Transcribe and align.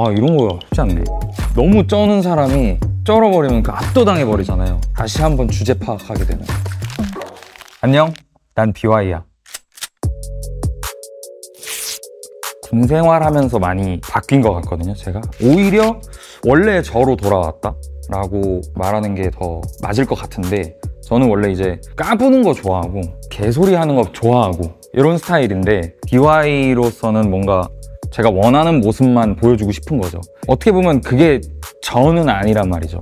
아 0.00 0.12
이런 0.12 0.36
거 0.36 0.60
쉽지 0.62 0.80
않네. 0.80 1.02
너무 1.56 1.84
쩌는 1.84 2.22
사람이 2.22 2.78
쩔어버리면 3.02 3.64
그 3.64 3.72
압도당해 3.72 4.24
버리잖아요. 4.24 4.80
다시 4.94 5.20
한번 5.22 5.48
주제 5.48 5.76
파악하게 5.76 6.24
되는. 6.24 6.44
안녕. 7.80 8.12
난 8.54 8.72
BY야. 8.72 9.24
군 12.62 12.86
생활하면서 12.86 13.58
많이 13.58 13.98
바뀐 14.02 14.40
것 14.40 14.52
같거든요 14.54 14.94
제가. 14.94 15.20
오히려 15.42 15.98
원래 16.46 16.80
저로 16.82 17.16
돌아왔다 17.16 17.74
라고 18.10 18.60
말하는 18.74 19.14
게 19.16 19.30
더 19.30 19.60
맞을 19.82 20.04
것 20.06 20.14
같은데 20.16 20.76
저는 21.02 21.28
원래 21.28 21.50
이제 21.50 21.80
까부는 21.96 22.42
거 22.42 22.52
좋아하고 22.54 23.00
개소리 23.30 23.74
하는 23.74 23.96
거 23.96 24.12
좋아하고 24.12 24.70
이런 24.92 25.18
스타일인데 25.18 25.94
DY로서는 26.06 27.30
뭔가 27.30 27.68
제가 28.10 28.30
원하는 28.30 28.80
모습만 28.80 29.36
보여주고 29.36 29.72
싶은 29.72 29.98
거죠. 29.98 30.20
어떻게 30.46 30.72
보면 30.72 31.00
그게 31.00 31.40
저는 31.82 32.28
아니란 32.28 32.68
말이죠. 32.68 33.00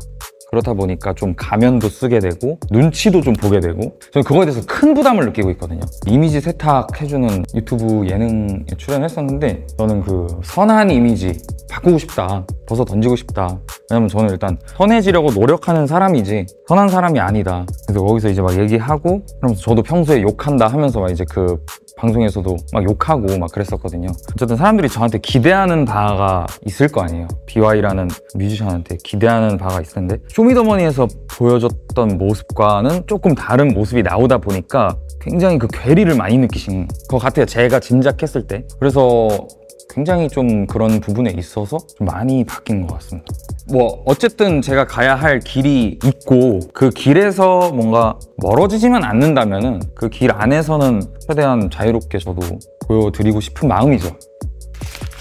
그렇다 0.50 0.74
보니까 0.74 1.12
좀 1.12 1.34
가면도 1.36 1.88
쓰게 1.88 2.20
되고 2.20 2.58
눈치도 2.70 3.20
좀 3.20 3.34
보게 3.34 3.60
되고 3.60 3.98
저는 4.12 4.24
그거에 4.24 4.46
대해서 4.46 4.62
큰 4.66 4.94
부담을 4.94 5.26
느끼고 5.26 5.50
있거든요. 5.52 5.80
이미지 6.06 6.40
세탁해주는 6.40 7.44
유튜브 7.54 8.06
예능에 8.08 8.64
출연했었는데 8.78 9.66
저는 9.76 10.02
그 10.02 10.26
선한 10.44 10.90
이미지 10.90 11.32
바꾸고 11.70 11.98
싶다. 11.98 12.46
벗어 12.66 12.84
던지고 12.84 13.16
싶다. 13.16 13.58
왜냐면 13.90 14.08
저는 14.08 14.30
일단 14.30 14.56
선해지려고 14.76 15.32
노력하는 15.32 15.86
사람이지 15.86 16.46
선한 16.68 16.88
사람이 16.88 17.18
아니다. 17.18 17.66
그래서 17.86 18.04
거기서 18.04 18.28
이제 18.30 18.40
막 18.40 18.56
얘기하고 18.58 19.22
그러면서 19.40 19.60
저도 19.62 19.82
평소에 19.82 20.22
욕한다 20.22 20.68
하면서 20.68 21.00
막 21.00 21.10
이제 21.10 21.24
그 21.28 21.58
방송에서도 21.96 22.56
막 22.74 22.84
욕하고 22.84 23.38
막 23.38 23.50
그랬었거든요. 23.50 24.08
어쨌든 24.32 24.56
사람들이 24.56 24.88
저한테 24.88 25.18
기대하는 25.18 25.86
바가 25.86 26.46
있을 26.66 26.88
거 26.88 27.00
아니에요. 27.00 27.26
BY라는 27.46 28.08
뮤지션한테 28.34 28.98
기대하는 29.02 29.56
바가 29.56 29.80
있을 29.80 29.94
텐데 29.94 30.18
쇼미더머니에서 30.28 31.08
보여줬던 31.30 32.18
모습과는 32.18 33.04
조금 33.06 33.34
다른 33.34 33.68
모습이 33.68 34.02
나오다 34.02 34.38
보니까 34.38 34.96
굉장히 35.20 35.58
그 35.58 35.68
괴리를 35.68 36.14
많이 36.14 36.36
느끼신 36.36 36.86
것 37.08 37.18
같아요. 37.18 37.46
제가 37.46 37.80
짐작했을 37.80 38.46
때. 38.46 38.66
그래서 38.78 39.28
굉장히 39.88 40.28
좀 40.28 40.66
그런 40.66 41.00
부분에 41.00 41.32
있어서 41.38 41.78
좀 41.96 42.06
많이 42.06 42.44
바뀐 42.44 42.86
것 42.86 42.94
같습니다. 42.94 43.32
뭐 43.68 44.02
어쨌든 44.06 44.62
제가 44.62 44.86
가야 44.86 45.14
할 45.16 45.40
길이 45.40 45.98
있고 46.04 46.60
그 46.72 46.90
길에서 46.90 47.72
뭔가 47.72 48.16
멀어지지만 48.36 49.02
않는다면은 49.04 49.80
그 49.94 50.08
길 50.08 50.30
안에서는 50.32 51.02
최대한 51.26 51.68
자유롭게 51.68 52.18
저도 52.18 52.40
보여드리고 52.86 53.40
싶은 53.40 53.68
마음이죠. 53.68 54.08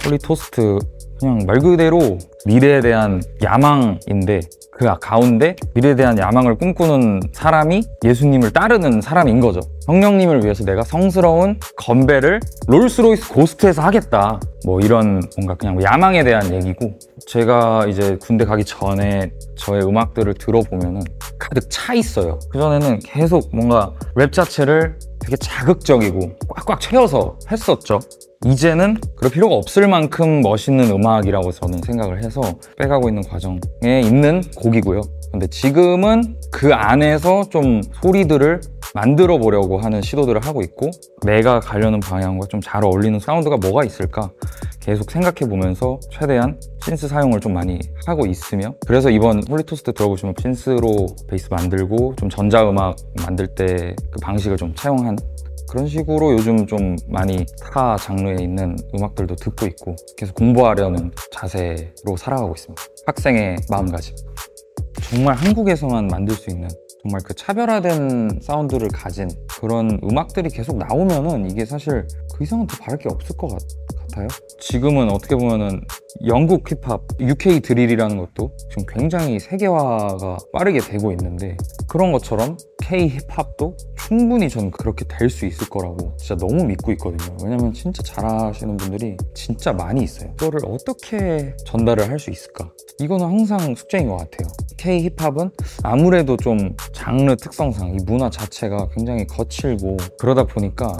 Holy 0.05 0.19
Toast 0.19 0.77
그냥 1.19 1.39
말 1.45 1.59
그대로 1.59 2.17
미래에 2.45 2.81
대한 2.81 3.21
야망인데 3.41 4.41
그 4.71 4.85
가운데 4.99 5.55
미래에 5.73 5.95
대한 5.95 6.17
야망을 6.19 6.55
꿈꾸는 6.55 7.21
사람이 7.31 7.83
예수님을 8.03 8.51
따르는 8.51 8.99
사람인 8.99 9.39
거죠. 9.39 9.61
성령님을 9.85 10.43
위해서 10.43 10.65
내가 10.65 10.83
성스러운 10.83 11.59
건배를 11.77 12.41
롤스로이스 12.67 13.33
고스트에서 13.33 13.81
하겠다. 13.81 14.39
뭐 14.65 14.81
이런 14.81 15.21
뭔가 15.37 15.55
그냥 15.55 15.81
야망에 15.81 16.23
대한 16.25 16.53
얘기고 16.53 16.97
제가 17.25 17.85
이제 17.87 18.17
군대 18.19 18.43
가기 18.43 18.65
전에 18.65 19.31
저의 19.55 19.83
음악들을 19.83 20.33
들어보면은 20.33 21.01
가득 21.39 21.69
차 21.69 21.93
있어요. 21.93 22.39
그전에는 22.49 22.99
계속 22.99 23.49
뭔가 23.55 23.93
랩 24.15 24.33
자체를 24.33 24.97
되게 25.19 25.37
자극적이고 25.37 26.33
꽉꽉 26.49 26.81
채워서 26.81 27.37
했었죠. 27.49 27.99
이제는 28.43 28.97
그럴 29.15 29.31
필요가 29.31 29.55
없을 29.55 29.87
만큼 29.87 30.41
멋있는 30.41 30.91
음악이라고 30.91 31.51
저는 31.51 31.79
생각을 31.81 32.23
해서 32.23 32.41
빼가고 32.77 33.09
있는 33.09 33.23
과정에 33.23 34.01
있는 34.03 34.41
곡이고요. 34.57 35.01
근데 35.31 35.47
지금은 35.47 36.37
그 36.51 36.73
안에서 36.73 37.49
좀 37.49 37.81
소리들을 38.01 38.61
만들어 38.93 39.37
보려고 39.37 39.77
하는 39.79 40.01
시도들을 40.01 40.39
하고 40.45 40.61
있고 40.61 40.89
내가 41.25 41.59
가려는 41.59 41.99
방향과 41.99 42.47
좀 42.47 42.61
잘 42.63 42.83
어울리는 42.85 43.19
사운드가 43.19 43.57
뭐가 43.57 43.83
있을까 43.83 44.31
계속 44.79 45.11
생각해 45.11 45.49
보면서 45.49 45.99
최대한 46.09 46.57
synth 46.83 47.07
사용을 47.09 47.39
좀 47.41 47.53
많이 47.53 47.79
하고 48.05 48.25
있으며 48.25 48.73
그래서 48.87 49.09
이번 49.09 49.43
Holy 49.47 49.67
Toast 49.67 49.91
들어보시면 49.93 50.35
synth로 50.41 51.07
베이스 51.27 51.47
만들고 51.51 52.15
좀 52.17 52.29
전자음악 52.29 52.95
만들 53.25 53.47
때 53.47 53.93
그 54.11 54.19
방식을 54.21 54.55
좀 54.57 54.73
차용한 54.75 55.17
그런 55.69 55.87
식으로 55.87 56.33
요즘 56.33 56.65
좀 56.67 56.95
많이 57.07 57.45
타 57.59 57.97
장르에 57.97 58.37
있는 58.41 58.75
음악들도 58.95 59.35
듣고 59.35 59.65
있고 59.65 59.95
계속 60.17 60.35
공부하려는 60.35 61.11
자세로 61.31 62.17
살아가고 62.17 62.53
있습니다. 62.55 62.81
학생의 63.07 63.57
마음가짐. 63.69 64.15
정말 65.09 65.35
한국에서만 65.35 66.07
만들 66.07 66.35
수 66.35 66.49
있는 66.49 66.67
정말 67.01 67.21
그 67.23 67.33
차별화된 67.33 68.39
사운드를 68.41 68.87
가진 68.89 69.29
그런 69.47 69.99
음악들이 70.03 70.49
계속 70.49 70.77
나오면은 70.77 71.49
이게 71.49 71.65
사실 71.65 72.07
그 72.33 72.43
이상은 72.43 72.65
더 72.65 72.75
바랄 72.77 72.97
게 72.97 73.09
없을 73.09 73.37
것 73.37 73.47
같, 73.47 73.59
같아요. 74.15 74.27
지금은 74.59 75.09
어떻게 75.11 75.35
보면은 75.35 75.81
영국 76.25 76.63
힙합, 76.69 77.01
UK 77.19 77.59
드릴이라는 77.59 78.17
것도 78.17 78.51
지금 78.69 78.85
굉장히 78.87 79.39
세계화가 79.39 80.37
빠르게 80.53 80.79
되고 80.79 81.11
있는데 81.11 81.57
그런 81.87 82.11
것처럼 82.13 82.57
K 82.81 83.09
힙합도 83.09 83.75
충분히 83.97 84.49
전 84.49 84.71
그렇게 84.71 85.05
될 85.05 85.29
수 85.29 85.45
있을 85.45 85.67
거라고 85.69 86.15
진짜 86.17 86.35
너무 86.35 86.63
믿고 86.63 86.91
있거든요. 86.93 87.35
왜냐면 87.43 87.73
진짜 87.73 88.01
잘하시는 88.03 88.77
분들이 88.77 89.17
진짜 89.33 89.73
많이 89.73 90.03
있어요. 90.03 90.31
그거를 90.37 90.59
어떻게 90.67 91.53
전달을 91.65 92.07
할 92.09 92.15
수 92.19 92.31
있을까? 92.31 92.71
이거는 92.99 93.25
항상 93.25 93.75
숙제인 93.75 94.07
것 94.07 94.15
같아요. 94.17 94.47
K 94.77 95.09
힙합은 95.17 95.51
아무래도 95.83 96.37
좀 96.37 96.73
장르 96.93 97.35
특성상 97.35 97.93
이 97.95 97.97
문화 98.05 98.29
자체가 98.29 98.87
굉장히 98.95 99.27
거칠고 99.27 99.97
그러다 100.17 100.45
보니까 100.45 100.95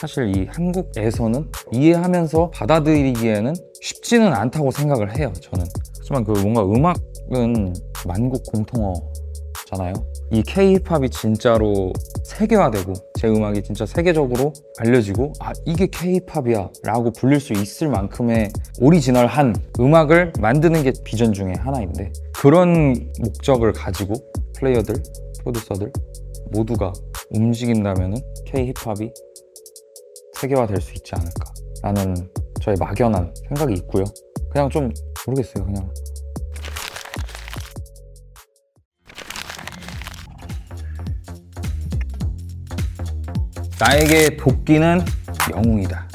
사실 0.00 0.34
이 0.34 0.46
한국에서는 0.48 1.50
이해하면서 1.72 2.52
받아들이기에는 2.52 3.54
쉽지는 3.82 4.32
않다고 4.32 4.70
생각을 4.70 5.14
해요, 5.18 5.30
저는. 5.42 5.66
하지만 5.98 6.24
그 6.24 6.30
뭔가 6.30 6.64
음악은 6.64 7.74
만국 8.06 8.42
공통어잖아요. 8.46 9.92
이 10.30 10.42
K-힙합이 10.42 11.10
진짜로 11.10 11.92
세계화되고 12.24 12.94
제 13.18 13.28
음악이 13.28 13.62
진짜 13.62 13.84
세계적으로 13.84 14.54
알려지고 14.78 15.34
아 15.38 15.52
이게 15.66 15.86
K-힙합이야 15.86 16.70
라고 16.82 17.12
불릴 17.12 17.38
수 17.38 17.52
있을 17.52 17.88
만큼의 17.88 18.48
오리지널한 18.80 19.54
음악을 19.78 20.32
만드는 20.40 20.82
게 20.82 20.92
비전 21.04 21.34
중에 21.34 21.52
하나인데 21.58 22.10
그런 22.32 22.94
목적을 23.20 23.74
가지고 23.74 24.14
플레이어들, 24.56 24.94
프로듀서들 25.40 25.92
모두가 26.52 26.90
움직인다면 27.32 28.14
K-힙합이 28.46 29.12
세계화될 30.40 30.80
수 30.80 30.92
있지 30.94 31.12
않을까 31.14 31.52
라는 31.82 32.14
저의 32.60 32.76
막연한 32.78 33.32
생각이 33.48 33.74
있고요 33.74 34.04
그냥 34.50 34.68
좀 34.70 34.90
모르겠어요 35.26 35.64
그냥 35.64 35.88
나에게 43.80 44.36
도끼는 44.36 45.00
영웅이다. 45.50 46.06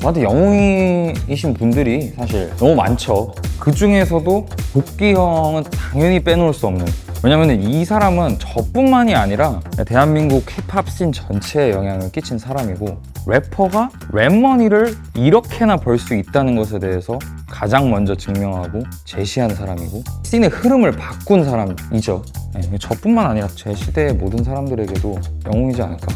저한테 0.00 0.22
영웅이신 0.22 1.54
분들이 1.54 2.10
사실 2.10 2.54
너무 2.56 2.76
많죠. 2.76 3.34
그 3.58 3.72
중에서도 3.72 4.46
도끼 4.72 5.12
형은 5.14 5.64
당연히 5.64 6.22
빼놓을 6.22 6.54
수 6.54 6.68
없는. 6.68 6.86
왜냐면 7.26 7.60
이 7.60 7.84
사람은 7.84 8.38
저뿐만이 8.38 9.16
아니라 9.16 9.60
대한민국 9.84 10.44
힙합 10.48 10.88
씬 10.88 11.10
전체에 11.10 11.72
영향을 11.72 12.12
끼친 12.12 12.38
사람이고 12.38 13.02
래퍼가 13.26 13.90
랩머니를 14.12 14.96
이렇게나 15.16 15.76
벌 15.76 15.98
수 15.98 16.14
있다는 16.14 16.54
것에 16.54 16.78
대해서 16.78 17.18
가장 17.48 17.90
먼저 17.90 18.14
증명하고 18.14 18.84
제시한 19.04 19.52
사람이고 19.52 20.04
씬의 20.22 20.50
흐름을 20.50 20.92
바꾼 20.92 21.42
사람이죠. 21.42 22.22
네, 22.54 22.78
저뿐만 22.78 23.26
아니라 23.26 23.48
제 23.56 23.74
시대의 23.74 24.12
모든 24.14 24.44
사람들에게도 24.44 25.18
영웅이지 25.46 25.82
않을까. 25.82 26.06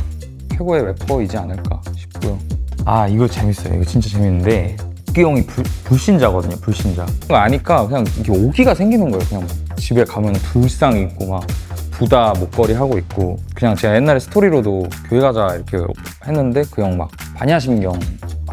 최고의 0.53 0.85
래퍼이지 0.87 1.37
않을까 1.37 1.81
싶고요. 1.97 2.39
아 2.85 3.09
이거 3.09 3.27
재밌어요. 3.27 3.75
이거 3.75 3.85
진짜 3.85 4.09
재밌는데 4.11 4.77
도끼 5.11 5.23
형이 5.23 5.45
불, 5.47 5.65
불신자거든요. 5.85 6.57
불신자. 6.61 7.05
그거 7.23 7.35
아니까 7.37 7.87
그냥 7.89 8.05
이렇게 8.17 8.31
오기가 8.31 8.75
생기는 8.75 9.11
거예요. 9.11 9.25
그냥 9.29 9.47
집에 9.77 10.05
가면 10.05 10.35
불상 10.35 10.97
있고 10.97 11.27
막 11.27 11.45
부다 11.91 12.33
목걸이 12.39 12.75
하고 12.75 12.97
있고 12.99 13.37
그냥 13.55 13.75
제가 13.75 13.97
옛날에 13.97 14.21
스토리로도 14.21 14.87
교회 15.09 15.21
가자 15.21 15.55
이렇게 15.57 15.79
했는데 16.27 16.63
그 16.71 16.83
형 16.83 16.97
막 16.97 17.11
반야신경 17.35 17.99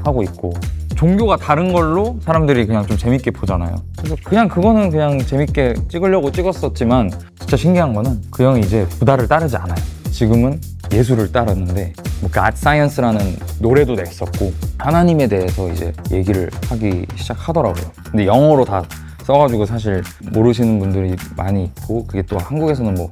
하고 0.03 0.23
있고 0.23 0.53
종교가 0.95 1.37
다른 1.37 1.71
걸로 1.71 2.17
사람들이 2.23 2.65
그냥 2.65 2.85
좀 2.87 2.97
재밌게 2.97 3.31
보잖아요. 3.31 3.75
그래서 3.97 4.15
그냥 4.23 4.47
그거는 4.47 4.89
그냥 4.89 5.19
재밌게 5.19 5.75
찍으려고 5.89 6.31
찍었었지만 6.31 7.11
진짜 7.39 7.55
신기한 7.55 7.93
거는 7.93 8.19
그 8.31 8.43
형이 8.43 8.61
이제 8.61 8.87
부다를 8.97 9.27
따르지 9.27 9.55
않아요. 9.57 9.77
지금은 10.21 10.59
예술을 10.91 11.31
따르는데 11.31 11.93
뭐 12.21 12.31
God 12.33 12.53
Science라는 12.55 13.35
노래도 13.59 13.93
냈었고 13.93 14.51
하나님에 14.79 15.27
대해서 15.27 15.71
이제 15.71 15.93
얘기를 16.11 16.49
하기 16.69 17.05
시작하더라고요. 17.15 17.91
근데 18.09 18.25
영어로 18.25 18.65
다 18.65 18.81
써가지고 19.25 19.67
사실 19.67 20.01
모르시는 20.31 20.79
분들이 20.79 21.15
많이 21.35 21.65
있고 21.65 22.03
그게 22.07 22.23
또 22.23 22.39
한국에서는 22.39 22.95
뭐 22.95 23.11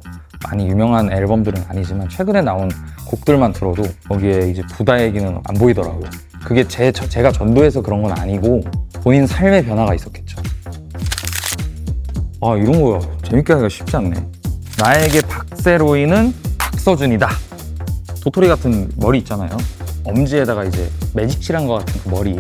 많이 0.50 0.68
유명한 0.68 1.12
앨범들은 1.12 1.66
아니지만 1.68 2.10
최근에 2.10 2.42
나온 2.42 2.72
곡들만 3.06 3.54
들어도 3.54 3.84
거기에 4.10 4.50
이제 4.50 4.64
부다 4.74 5.00
얘기는 5.04 5.28
안 5.44 5.56
보이더라고요. 5.60 6.10
그게 6.44 6.68
제, 6.68 6.92
저- 6.92 7.08
제가 7.08 7.32
전도해서 7.32 7.84
그런 7.84 8.02
건 8.02 8.18
아니고 8.18 8.64
본인 9.04 9.28
삶의 9.28 9.64
변화가 9.66 9.94
있었겠죠. 9.94 10.42
아 12.42 12.56
이런 12.56 12.82
거 12.82 13.00
재밌게 13.22 13.54
하기가 13.54 13.70
쉽지 13.70 13.96
않네. 13.96 14.16
나에게 14.80 15.22
박세로이는 15.22 16.34
박서준이다. 16.86 17.28
도토리 18.22 18.48
같은 18.48 18.92
머리 18.98 19.18
있잖아요. 19.18 19.50
엄지에다가 20.04 20.66
이제 20.66 20.88
매직 21.16 21.42
칠한 21.42 21.66
것 21.66 21.80
같은 21.80 22.00
그 22.04 22.10
머리. 22.10 22.40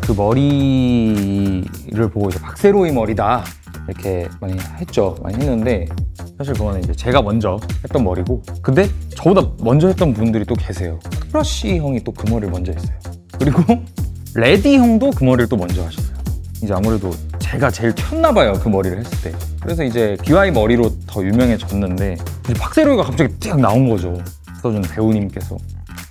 그 0.00 0.12
머리를 0.12 2.10
보고 2.10 2.28
이제 2.28 2.40
박세로이 2.40 2.90
머리다. 2.90 3.44
이렇게 3.88 4.28
많이 4.40 4.58
했죠. 4.80 5.14
많이 5.22 5.36
했는데 5.36 5.86
사실 6.36 6.54
그거는 6.54 6.82
이제 6.82 6.92
제가 6.94 7.22
먼저 7.22 7.60
했던 7.84 8.02
머리고. 8.02 8.42
근데 8.60 8.88
저보다 9.14 9.52
먼저 9.60 9.86
했던 9.86 10.12
분들이 10.12 10.44
또 10.44 10.56
계세요. 10.56 10.98
크러쉬 11.30 11.78
형이 11.78 12.02
또 12.02 12.10
그 12.12 12.28
머리를 12.28 12.50
먼저 12.50 12.72
했어요. 12.72 12.96
그리고 13.38 13.62
레디 14.34 14.76
형도 14.76 15.10
그 15.12 15.22
머리를 15.22 15.48
또 15.48 15.56
먼저 15.56 15.84
하셨어요. 15.84 16.16
이제 16.60 16.74
아무래도 16.74 17.12
제가 17.38 17.70
제일 17.70 17.94
튀었나 17.94 18.32
봐요 18.32 18.54
그 18.54 18.68
머리를 18.68 18.98
했을 18.98 19.30
때 19.30 19.38
그래서 19.60 19.84
이제 19.84 20.16
비와이 20.24 20.50
머리로 20.52 20.90
더 21.06 21.22
유명해졌는데 21.22 22.16
이제 22.48 22.54
박세로이가 22.58 23.02
갑자기 23.04 23.34
딱 23.40 23.60
나온 23.60 23.88
거죠 23.88 24.16
서준 24.62 24.82
배우님께서 24.82 25.56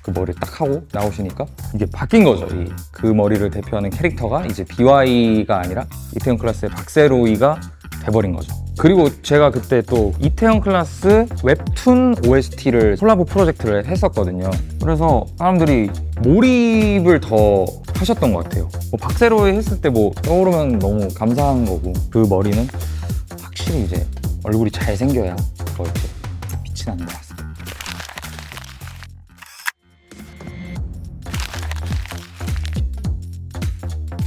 그 0.04 0.12
머리 0.12 0.34
딱 0.36 0.62
하고 0.62 0.84
나오시니까 0.92 1.46
이게 1.74 1.86
바뀐 1.92 2.24
거죠 2.24 2.46
이 2.48 2.70
그 2.92 3.08
머리를 3.08 3.50
대표하는 3.52 3.90
캐릭터가 3.90 4.46
이제 4.46 4.64
비와이가 4.64 5.60
아니라 5.60 5.86
이태원 6.16 6.38
클라스의 6.38 6.72
박세로이가 6.72 7.60
돼버린 8.04 8.34
거죠 8.34 8.54
그리고 8.78 9.10
제가 9.22 9.52
그때 9.52 9.82
또 9.82 10.14
이태원 10.20 10.60
클라스 10.62 11.28
웹툰 11.44 12.16
OST를 12.28 12.98
콜라보 12.98 13.24
프로젝트를 13.24 13.86
했었거든요. 13.86 14.50
그래서 14.82 15.26
사람들이 15.38 15.90
몰입을 16.22 17.22
더 17.22 17.66
하셨던 17.96 18.34
것 18.34 18.44
같아요. 18.44 18.68
뭐 18.92 19.00
박세로이 19.00 19.54
했을 19.54 19.80
때 19.80 19.88
뭐 19.90 20.12
떠오르면 20.22 20.80
너무 20.80 21.08
감사한 21.14 21.64
거고 21.66 21.94
그 22.10 22.26
머리는 22.30 22.68
확실히 23.42 23.84
이제 23.86 24.06
얼굴이 24.44 24.70
잘 24.72 24.98
생겨야 24.98 25.38
더 25.78 25.84
이렇게 25.84 26.02
같습니다. 26.86 27.46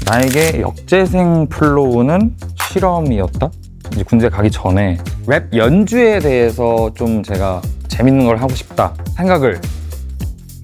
나에게 0.06 0.60
역재생 0.60 1.46
flow는 1.48 2.34
실험이었다? 2.56 3.50
이제 3.92 4.02
군대 4.02 4.28
가기 4.28 4.50
전에 4.50 4.98
랩 5.26 5.52
연주에 5.54 6.18
대해서 6.20 6.90
좀 6.94 7.22
제가 7.22 7.60
재밌는 7.88 8.26
걸 8.26 8.36
하고 8.38 8.54
싶다 8.54 8.94
생각을 9.16 9.60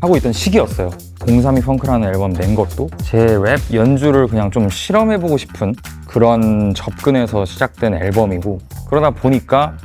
하고 0.00 0.16
있던 0.16 0.32
시기였어요. 0.32 0.90
032 1.26 1.62
Funk라는 1.62 2.08
앨범 2.08 2.32
낸 2.34 2.54
것도 2.54 2.88
제 3.02 3.38
랩 3.38 3.58
연주를 3.72 4.26
그냥 4.28 4.50
좀 4.50 4.68
실험해보고 4.68 5.36
싶은 5.38 5.74
그런 6.06 6.72
접근에서 6.74 7.44
시작된 7.44 7.94
앨범이고 7.94 8.60
그러다 8.88 9.10
보니까 9.10 9.76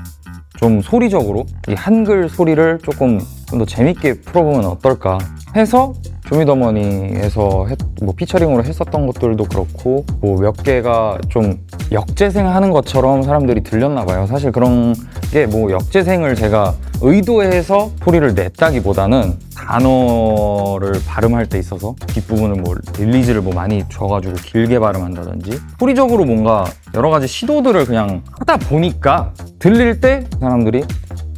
좀 0.60 0.82
소리적으로 0.82 1.46
이 1.70 1.74
한글 1.74 2.28
소리를 2.28 2.80
조금 2.84 3.20
좀 3.48 3.60
더 3.60 3.66
재밌게 3.66 4.22
풀어보면 4.22 4.66
어떨까 4.66 5.18
해서 5.56 5.94
조미더머니에서 6.28 7.66
했- 7.68 7.78
뭐 8.04 8.14
피처링으로 8.16 8.64
했었던 8.64 9.08
것들도 9.08 9.46
그렇고 9.46 10.06
뭐 10.22 10.36
몇 10.40 10.52
개가 10.62 11.18
좀 11.30 11.58
역재생하는 11.92 12.70
것처럼 12.72 13.24
사람들이 13.24 13.64
들렸나 13.64 14.06
봐요. 14.06 14.28
사실 14.28 14.52
그런 14.52 14.94
게 15.32 15.48
뭐 15.48 15.72
역재생을 15.72 16.36
제가 16.36 16.76
의도해서 17.02 17.90
소리를 18.04 18.36
냈다기보다는 18.36 19.34
단어를 19.66 20.94
발음할 21.06 21.48
때 21.48 21.60
있어서 21.60 21.96
뒷부분을 22.08 22.62
뭐 22.62 22.76
릴리즈를 22.98 23.42
뭐 23.42 23.54
많이 23.54 23.84
줘가지고 23.90 24.36
길게 24.36 24.80
발음한다든지 24.80 25.60
소리적으로 25.80 26.26
뭔가 26.26 26.66
여러 26.96 27.10
가지 27.10 27.28
시도들을 27.28 27.86
그냥 27.86 28.24
하다 28.40 28.58
보니까 28.58 29.34
들릴 29.60 30.00
때 30.00 30.26
사람들이 30.40 30.84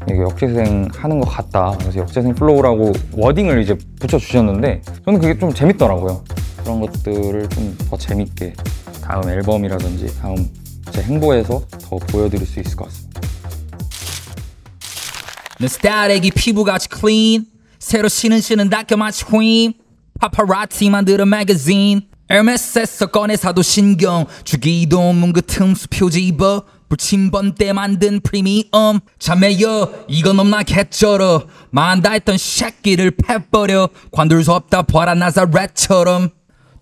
이게 0.07 0.19
역재생 0.19 0.87
하는 0.95 1.19
것 1.19 1.29
같다. 1.29 1.75
그래서 1.79 1.99
역재생 1.99 2.33
플로우라고 2.35 2.93
워딩을 3.13 3.61
이제 3.61 3.77
붙여주셨는데 3.99 4.81
저는 5.05 5.19
그게 5.19 5.37
좀 5.37 5.53
재밌더라고요. 5.53 6.23
그런 6.63 6.79
것들을 6.81 7.49
좀 7.49 7.71
더 7.89 7.97
재밌게 7.97 8.53
다음 9.03 9.27
앨범이라든지 9.27 10.21
다음 10.21 10.47
제 10.91 11.01
행보에서 11.01 11.61
더 11.81 11.97
보여드릴 11.97 12.45
수 12.45 12.59
있을 12.61 12.75
것 12.77 12.85
같습니다. 12.85 13.21
내 15.59 15.67
스타일에게 15.67 16.29
피부같이 16.33 16.87
clean 16.93 17.45
새로 17.81 18.07
신은 18.07 18.41
신은 18.41 18.69
닦여 18.69 18.95
마치 18.95 19.25
휘임. 19.25 19.73
파파라치 20.19 20.91
만들어 20.91 21.25
매거진 21.25 22.03
에르메스에서 22.29 23.07
꺼내 23.07 23.35
사도 23.35 23.63
신경. 23.63 24.27
주기도 24.43 24.99
없는 25.09 25.33
그 25.33 25.41
틈수 25.41 25.87
표지 25.89 26.27
입어. 26.27 26.63
불침번 26.89 27.55
때 27.55 27.73
만든 27.73 28.19
프리미엄. 28.21 28.99
자매여 29.17 30.05
이건 30.07 30.39
없나 30.39 30.61
개쩔어. 30.61 31.47
만다 31.71 32.11
했던 32.11 32.37
새끼를 32.37 33.11
패버려. 33.11 33.89
관둘 34.11 34.43
수 34.43 34.53
없다 34.53 34.83
봐라 34.83 35.15
나사렛처럼. 35.15 36.29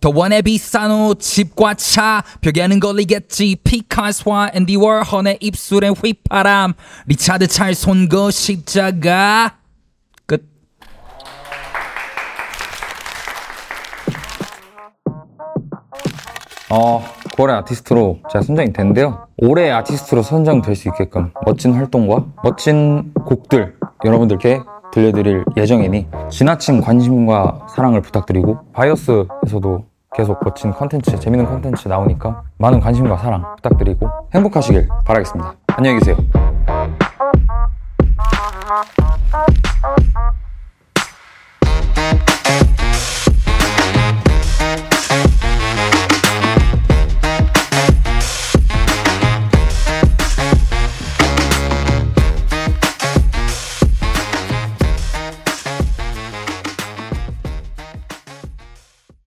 더 0.01 0.11
원해 0.13 0.41
비싼 0.41 0.91
옷 0.91 1.21
집과 1.21 1.75
차. 1.75 2.23
벽에는 2.41 2.81
걸리겠지. 2.81 3.55
피카소와 3.63 4.51
앤디 4.53 4.75
워홀의 4.75 5.37
입술엔 5.39 5.93
휘파람. 5.93 6.73
리차드 7.07 7.47
찰 7.47 7.73
손거 7.73 8.31
십자가 8.31 9.58
어, 16.71 17.03
9월의 17.35 17.57
아티스트로 17.57 18.19
제가 18.31 18.43
선정이 18.43 18.73
된데요. 18.73 19.27
올해의 19.37 19.71
아티스트로 19.71 20.21
선정될 20.21 20.75
수 20.75 20.87
있게끔 20.89 21.31
멋진 21.45 21.73
활동과 21.73 22.25
멋진 22.43 23.11
곡들 23.25 23.75
여러분들께 24.05 24.61
들려드릴 24.91 25.45
예정이니 25.57 26.07
지나친 26.29 26.81
관심과 26.81 27.67
사랑을 27.69 28.01
부탁드리고 28.01 28.59
바이오스에서도 28.73 29.85
계속 30.15 30.39
멋진 30.43 30.71
컨텐츠, 30.71 31.19
재밌는 31.19 31.45
컨텐츠 31.45 31.87
나오니까 31.87 32.43
많은 32.57 32.79
관심과 32.79 33.17
사랑 33.17 33.55
부탁드리고 33.55 34.09
행복하시길 34.33 34.89
바라겠습니다. 35.05 35.53
안녕히 35.67 35.99
계세요. 35.99 36.17